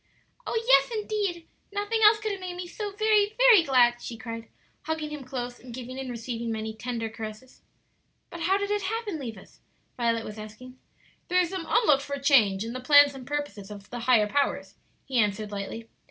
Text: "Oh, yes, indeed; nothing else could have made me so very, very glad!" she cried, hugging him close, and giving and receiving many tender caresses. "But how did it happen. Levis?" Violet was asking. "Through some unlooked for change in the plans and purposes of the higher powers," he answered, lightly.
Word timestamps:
"Oh, 0.47 0.59
yes, 0.67 0.89
indeed; 0.99 1.47
nothing 1.71 2.01
else 2.01 2.19
could 2.19 2.31
have 2.31 2.41
made 2.41 2.55
me 2.55 2.65
so 2.65 2.91
very, 2.91 3.35
very 3.37 3.61
glad!" 3.61 4.01
she 4.01 4.17
cried, 4.17 4.47
hugging 4.85 5.11
him 5.11 5.23
close, 5.23 5.59
and 5.59 5.75
giving 5.75 5.99
and 5.99 6.09
receiving 6.09 6.51
many 6.51 6.73
tender 6.73 7.07
caresses. 7.07 7.61
"But 8.31 8.39
how 8.41 8.57
did 8.57 8.71
it 8.71 8.81
happen. 8.81 9.19
Levis?" 9.19 9.59
Violet 9.97 10.25
was 10.25 10.39
asking. 10.39 10.79
"Through 11.29 11.45
some 11.45 11.67
unlooked 11.69 12.01
for 12.01 12.17
change 12.17 12.65
in 12.65 12.73
the 12.73 12.79
plans 12.79 13.13
and 13.13 13.27
purposes 13.27 13.69
of 13.69 13.91
the 13.91 13.99
higher 13.99 14.25
powers," 14.27 14.73
he 15.05 15.19
answered, 15.19 15.51
lightly. 15.51 15.87